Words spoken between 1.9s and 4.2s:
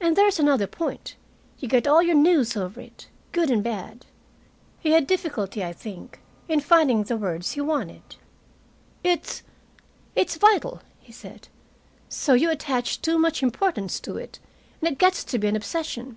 your news over it, good and bad."